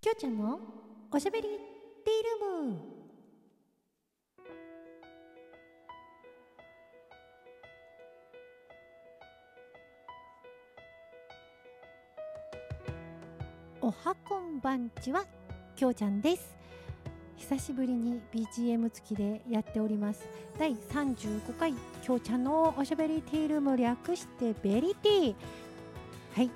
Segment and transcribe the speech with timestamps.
[0.00, 0.60] きょうちゃんの
[1.10, 2.78] おしゃべりティールーム。
[13.80, 15.24] おはこんばんちは
[15.74, 16.56] きょうちゃんです。
[17.36, 20.28] 久しぶりに BGM 付きでやっております。
[20.58, 21.72] 第35回
[22.02, 25.34] きょうちゃんのおしゃべりティールーム略してベリティ。
[26.34, 26.50] はい、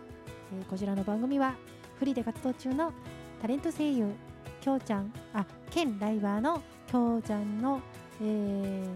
[0.53, 1.55] えー、こちらの番組は
[1.99, 2.93] フリーで活動中の
[3.41, 4.13] タレント声優
[4.61, 7.81] きょうちゃんあ兼ライバーのきょうちゃんの、
[8.21, 8.89] えー、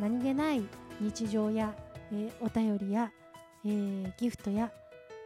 [0.00, 0.62] 何気ない
[1.00, 1.74] 日常や、
[2.10, 3.10] えー、お便りや、
[3.64, 4.70] えー、ギフトや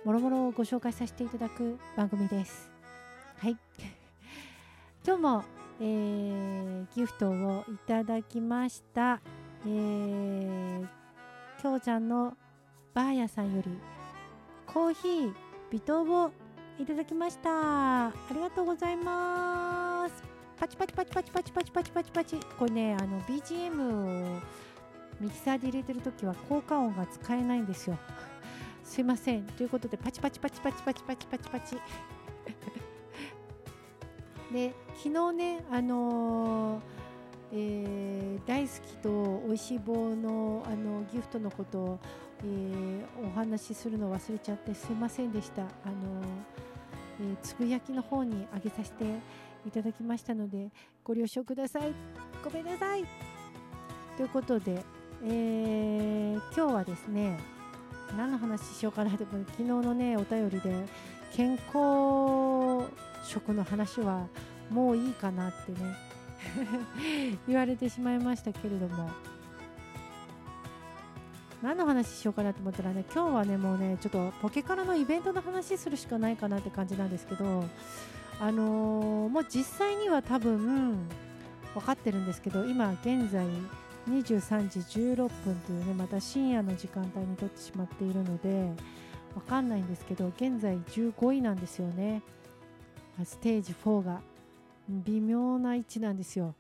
[0.04, 2.70] もろもろをご紹介させていただく番組です。
[3.38, 3.56] はい。
[5.04, 5.44] 今日も、
[5.80, 9.20] えー、ギフトをいただきました。
[9.64, 10.86] えー、
[11.60, 12.36] きょうちゃんの
[12.94, 13.78] ばあやさんより
[14.66, 15.34] コーヒー
[15.70, 16.30] 微糖を
[16.78, 18.08] いただきました。
[18.08, 20.22] ありがとうございます。
[20.58, 22.36] パチパチパチパチパチパチパチパチパチ。
[22.58, 24.40] これね、あの BGM を
[25.18, 27.98] ミキサーで入れてるときは効果音が使えないんですよ。
[28.84, 31.76] すいませんということでパチパチパチパチパチパチパチパチ
[34.52, 36.82] で昨日ねあのー、
[37.52, 41.98] えー、大好きと美味しい棒のあのギフトのことを、
[42.44, 46.22] えー、お話しするの忘れちゃってすいませんでしたあの
[47.20, 49.04] えー、つぶやきの方にあげさせて
[49.66, 50.70] いただきましたので
[51.02, 51.92] ご了承ください。
[52.44, 53.04] ごめんなさい。
[54.16, 54.82] ということで、
[55.24, 57.38] えー、今日はですね
[58.16, 60.86] 何の話しようかなって昨日のねお便りで
[61.32, 62.90] 健康
[63.24, 64.26] 食の話は
[64.70, 65.96] もういいかなってね
[67.46, 69.35] 言われてしまいましたけれども。
[71.62, 77.64] 何の話しようかなと思ったらね今日はねもうねちょっとポケカラのイベントの話するしかないかなって感じなんですけど
[78.40, 80.98] あのー、もう実際には多分
[81.74, 83.46] 分かってるんですけど今現在
[84.08, 88.70] 23時16分というねまた深夜の時間帯に撮ってしまっているので
[89.34, 92.22] わかんないんですけど現在15位なんですよね。
[93.22, 94.20] ステージ4が。
[94.88, 96.54] 微妙な位置なんですよ。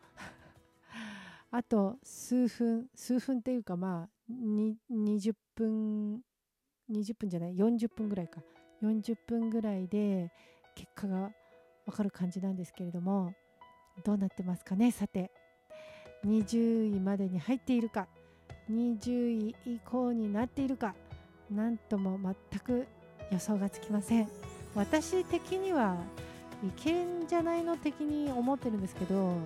[1.50, 6.20] あと数分数分っていうかまあ20分
[6.90, 8.40] 20分じゃない40分ぐらいか。
[8.82, 10.30] 40分ぐらいで
[10.74, 11.30] 結果が
[11.86, 13.32] わかる感じなんですけれども
[14.04, 15.30] どうなってますかねさて。
[16.26, 18.08] 20位までに入っているか。
[18.70, 20.94] 20位以降になっているか。
[21.50, 22.18] 何とも
[22.50, 22.86] 全く
[23.30, 24.28] 予想がつきません。
[24.74, 25.96] 私的には
[26.64, 29.36] いけんじゃないの的に思ってるんですけどわ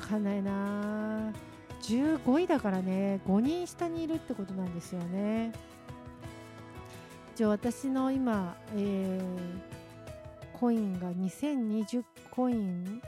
[0.00, 1.55] かんないなあ。
[1.86, 5.52] 15位だからね5人下にいるってことなんですよね。
[7.36, 13.00] じゃあ私の今、えー、コインが2020コイン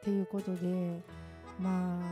[0.00, 1.00] っていうことで
[1.60, 2.02] まあ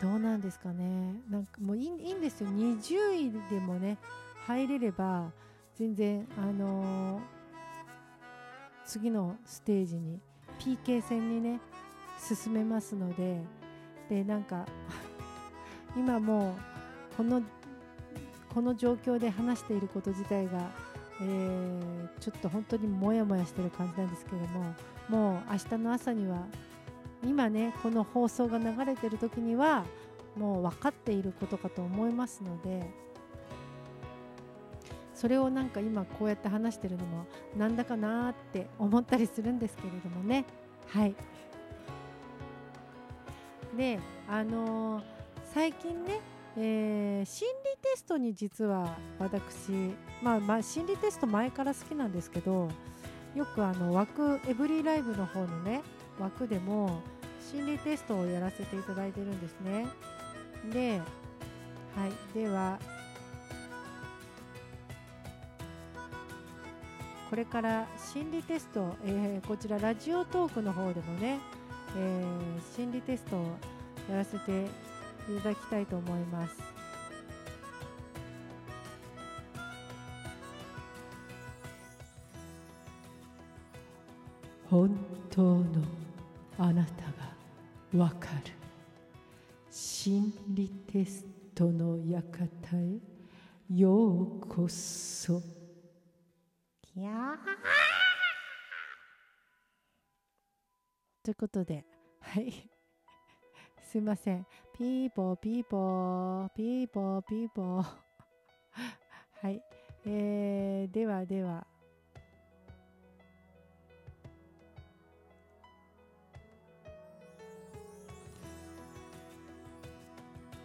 [0.00, 1.14] どうなんですかね。
[1.28, 2.48] なんかもういいんですよ。
[2.50, 3.98] 20位でもね
[4.46, 5.32] 入れれば
[5.74, 7.20] 全然あのー、
[8.86, 10.20] 次のステージに
[10.60, 11.60] PK 戦にね
[12.20, 13.40] 進めますので
[14.08, 14.66] でなんか
[15.96, 16.56] 今も
[17.12, 17.42] うこの
[18.54, 20.70] この状況で話していること自体が、
[21.20, 24.74] えー、ちょっと本当にもやもやしてる感じなんですけども
[25.08, 26.46] もう明日の朝には
[27.24, 29.84] 今ねこの放送が流れてる時には
[30.36, 32.88] もう分かっていることかと思いますので
[35.14, 37.26] それをなんか今こうやって話してるのも
[37.56, 40.44] なんだかなって思ったりするんですけれどもね。
[40.86, 41.14] はい。
[43.76, 45.02] であのー、
[45.54, 46.20] 最近ね、
[46.56, 52.68] えー、心理テストに実は私、まあ、まあ心理テスト前から好きなんですけど
[53.34, 55.82] よくあの枠エブリィライブの方のね
[56.18, 57.00] 枠でも
[57.50, 59.86] 心理テストをやらせていただいてるんですね。
[60.72, 61.00] で
[61.96, 62.78] はいでは
[67.30, 71.38] これから心理テスト、えー、こちらラジオトークの方でもね、
[71.96, 73.44] えー、心理テストを
[74.10, 74.66] やらせて
[75.28, 76.56] ていただきたいと思います。
[84.70, 84.98] 本
[85.30, 85.64] 当の
[86.58, 87.02] あなた
[87.96, 88.52] がわかる。
[89.70, 93.18] 心理テストの館へ。
[93.70, 95.42] ようこそ。
[96.82, 97.36] きゃ
[101.22, 101.84] ということで
[102.20, 102.77] はい。
[103.90, 104.46] すいません。
[104.76, 107.86] ピーポーピーポー、ピーポーピーポー。
[109.40, 109.62] はい。
[110.04, 111.66] えー、ではでは。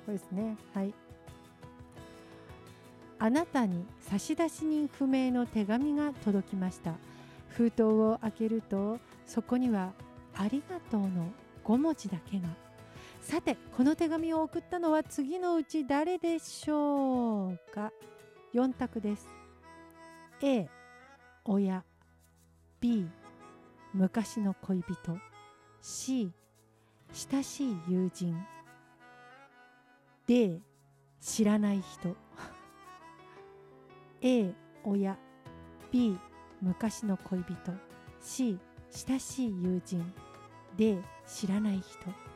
[0.05, 0.57] そうですね。
[0.73, 0.93] はい。
[3.19, 6.95] あなたに差出人不明の手紙が届きました。
[7.47, 9.93] 封筒を開けると、そこには
[10.35, 11.31] ありがとうの
[11.63, 12.62] 5文字だけが。
[13.23, 17.91] さてこの手紙を送ったのは次のうち誰でしょうか
[18.53, 19.29] ？4択です。
[20.41, 20.67] A
[21.45, 21.85] 親。
[22.81, 23.07] B
[23.93, 25.17] 昔の恋人。
[25.81, 26.33] C
[27.31, 28.45] 親しい友人。
[30.27, 30.61] D
[31.21, 32.17] 知らない人。
[34.21, 34.53] A
[34.83, 35.17] 親。
[35.91, 36.19] B
[36.61, 37.55] 昔の恋人。
[38.19, 38.59] C
[39.07, 40.13] 親しい友人。
[40.75, 42.32] D 知らない人。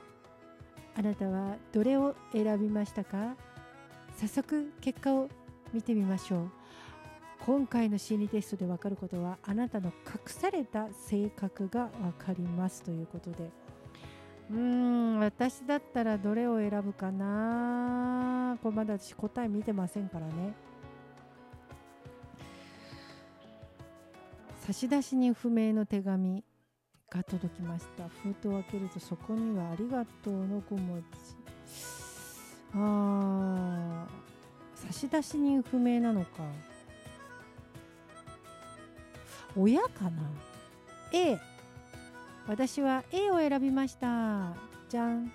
[0.98, 3.36] あなたはどれを選びましたか？
[4.18, 5.30] 早速結果を
[5.72, 6.50] 見てみましょう。
[7.46, 13.52] 今回の心理テストで分かることはあなたの隠された性格が分かりますということで。
[14.50, 18.58] うーん私だったらどれを選ぶかな？
[18.64, 20.54] これまだ私答え見てませんからね。
[24.66, 26.44] 差出人不明の手紙。
[27.10, 28.10] が届きました。
[28.10, 31.08] 封筒を開けるとそこには「ありがとう」の5文字
[32.74, 36.44] あー差出人不明なのか。
[39.56, 40.22] 親かな
[41.14, 41.40] ？A
[42.48, 44.54] 私は A を選びました。
[44.88, 45.32] じゃん。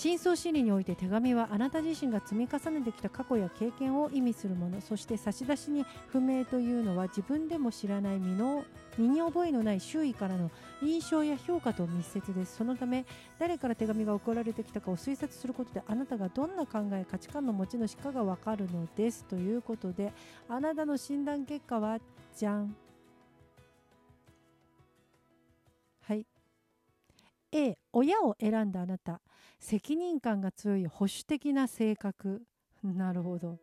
[0.00, 8.64] 深層心理において手紙はあなた自身が積み重ねてきた過去や経験を意味するものそして差出に不明というのは自分でも知らない身の
[8.96, 10.50] 身に覚えのない周囲からの
[10.82, 12.56] 印象や評価と密接です。
[12.56, 13.04] そのため
[13.38, 20.14] 誰から手紙が送られてきたかを推察することであなたがどんな考え価値観の持ち主かがわかるのですということで
[20.48, 21.98] あなたの診断結果は
[22.34, 22.74] じゃん。
[26.00, 26.26] はい
[27.52, 27.79] A.
[27.92, 29.20] 親を選んだあなた。
[29.58, 32.42] 責任感が強い保守的な性格。
[32.96, 33.58] なるほど。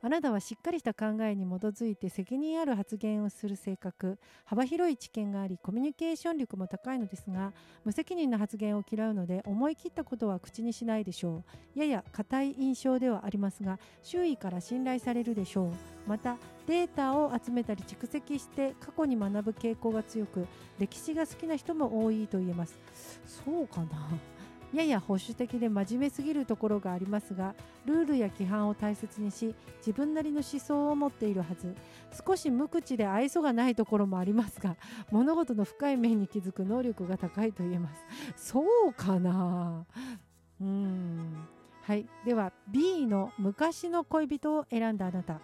[0.00, 4.18] あなたはしっかりした考えに基づいて責任ある発言をする性格。
[4.44, 7.52] 幅広い知見がありコミュニケーション力も高いのですが
[7.84, 11.42] 無責任な発言を嫌うので思い切ったことは口にしないでしょ
[11.76, 11.78] う。
[11.78, 15.72] やや硬い印象ではありますが周囲から信頼されるでしょう。
[16.06, 16.36] また
[16.66, 20.46] データを集めたり蓄積して過去に学ぶ傾向が強く
[20.78, 22.78] 歴史が好きな人も多いと言えます。
[23.24, 24.33] そうかな。
[24.74, 27.54] やや保守的で真面目すぎるところがありますが
[27.84, 31.74] ルールや規範を大切にし自分なりの思想を持っているはず。
[32.26, 34.76] 少し無口で愛想がないところもありますが
[35.10, 37.90] 物事の深い面に気づく能力が高いと言えま
[38.36, 38.54] す。
[38.54, 39.84] そうかな？
[40.60, 41.48] うん。
[41.82, 42.06] はい。
[42.24, 45.40] では B の昔の恋人を選んだあなた。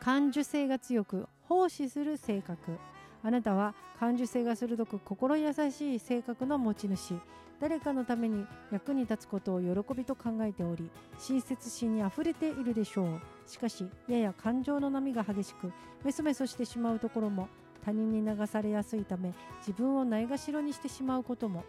[0.00, 2.76] 感受性が強く奉仕する性格。
[3.22, 7.14] あなたは感受性が鋭く心優しい性格の持ち主。
[7.60, 13.20] 誰かのために役に立つことを喜びと考えており親切心にあふれているでしょう。
[13.46, 15.72] しかしやや感情の波が激しく
[16.04, 17.48] メソメソしてしまうところも
[17.84, 21.64] 他人に流されやすいため自分をないがしろにしてしまうことも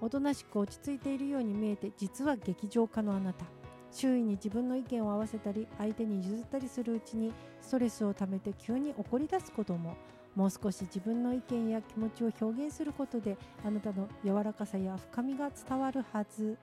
[0.00, 3.61] おとなしく落ち着いているように見えて実は劇場家のあなた。
[3.92, 9.96] 周囲に自分の意見を合わせたり相手に譲ったりするうちにストレスをためて急に怒り出すことも
[10.34, 16.56] もう少し自分の意見や気持ちを表現することであなたの柔らかさや深みが伝わるはず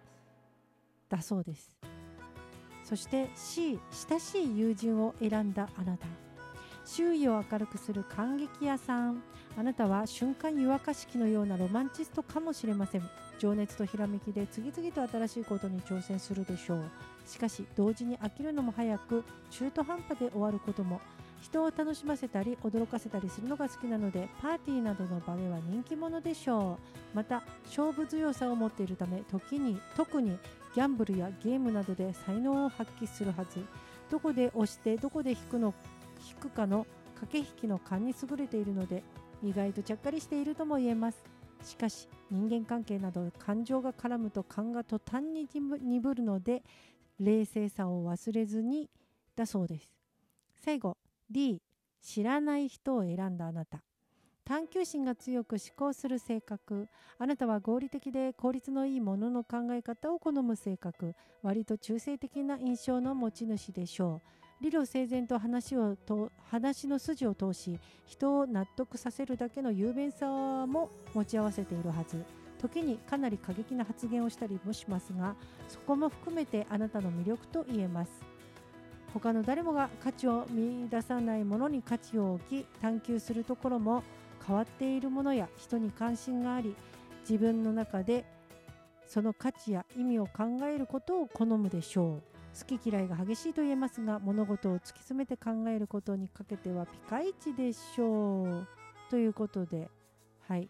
[1.07, 1.71] だそうです。
[2.83, 6.07] そして C 親しい友人を選んだあなた。
[6.85, 9.21] 周囲を明るくする感激屋さん。
[9.55, 13.01] あなたは瞬間湯沸かし器のようなロマンチストかもしれません。
[13.39, 16.83] 情熱とひらめきで次々と新しいことに挑戦するでしょう。
[17.25, 20.99] しかし同時に飽きるのも早く中途半端で終わることも
[21.41, 26.77] 人を楽しませたり驚かせたりするのが好きなのでパーティーなどの場では人気者でしょ
[27.13, 27.15] う。
[27.15, 30.37] また勝負強さを持っているため時に特に
[30.75, 33.63] ギャンブルやゲームなどで才能を発揮するはず。
[34.11, 35.73] どこで押してどこで引くの
[36.27, 36.85] 引くかの
[37.21, 39.03] 駆け引きの勘に優れているので
[39.43, 41.38] 意外とちゃっかりしているとも言えます。
[41.63, 46.63] しかし人間関係など感情が絡むと勘が途端に鈍るので
[47.19, 48.89] 冷静さを忘れずに
[49.35, 49.93] だそうです。
[50.61, 50.97] 最後
[51.29, 51.61] D
[52.01, 53.83] 知らない人を選んだあなた。
[54.45, 56.87] 探求心が強く思考する性格。
[57.19, 61.13] あなたは合理的で効率のいいものの考え方を好む性格。
[61.43, 64.48] 割と中性的な印象の持ち主でしょう。
[64.61, 70.27] 理路整然と話をと話の筋を通し人を納得させるだけの雄弁さ
[70.67, 72.23] も持ち合わせているはず。
[72.59, 75.33] 時にかなり過激な発言をしたりもしますが
[75.69, 78.11] そこも含めてあなたの魅力と言えます。
[79.13, 84.03] 他の誰もが価値を見出さないものに価値を置き探求するところも
[84.45, 86.75] 変わっているものや人に関心があり
[87.21, 88.25] 自分の中で
[89.07, 92.28] その価値や意味を考えることを好むでしょう。
[92.57, 98.67] 好き嫌いが激しいと言えますが物事を突き詰めて考えることにかけてはピカイチでしょう
[99.09, 99.89] ということで
[100.49, 100.67] はい。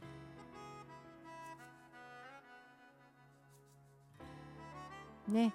[5.30, 5.54] ね、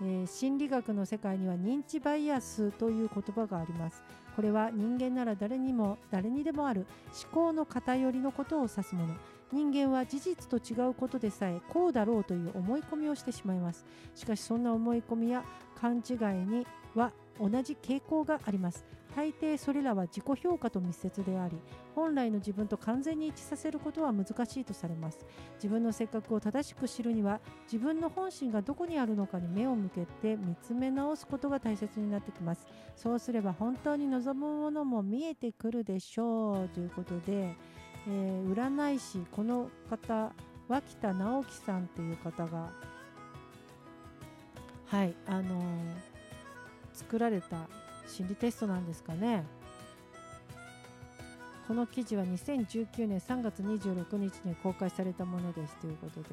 [0.00, 4.02] えー、心理学の世界には認知バイアスという言葉があります。
[4.34, 6.86] これは人間なら誰にも誰にでもある
[7.24, 9.14] 思考の偏りのことを指すもの。
[9.52, 13.84] 人間は事実と違うことでさえこうだろうという思い込みをしてしまいます。
[14.14, 15.44] しかしそんな思い込みや
[15.80, 18.84] 勘違いには同じ傾向があります。
[19.14, 21.56] 大抵それらは自己評価と密接であり
[21.94, 25.24] 本来の自分と完全に一致させることは難しいとされます。
[25.54, 32.66] 自分の性格を正しく知るには自分の本心がどこにあるのかに目を向けて見つめ直すことが大切になってきます。
[32.94, 36.68] そうすれば本当に望むものも見えてくるでしょう。
[36.68, 37.56] ということで
[38.08, 40.32] えー、占い師この方
[40.68, 42.70] 脇田直樹さんっていう方が
[44.86, 45.64] はいあのー、
[46.92, 47.68] 作られた
[48.06, 49.44] 心理テストなんですかね。
[51.66, 55.76] この記事は2019年3月26日に公開されたものです。
[55.78, 56.28] ということで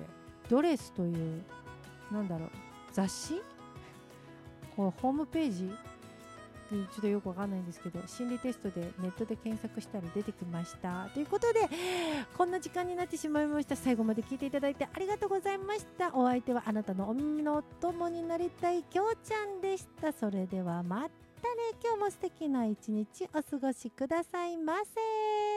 [0.47, 1.41] ドレスという
[2.11, 2.49] なんだろう
[2.91, 3.41] 雑誌？
[4.75, 5.71] こうホームページ？
[6.77, 11.09] ちょっとよくわかんないんですけど心理テストでネットで検索したら出てきました。
[11.13, 11.69] ということで
[12.37, 13.75] こんな時間になってしまいました。
[13.75, 16.13] 最後まで聞いていただいてありがとうございました。
[16.13, 20.11] お相手はあなたのお耳のお供になりたいきょうちゃんでした。
[20.11, 21.09] それではまたね。
[21.83, 25.52] 今日も素敵な一日お過ごしくださいませ。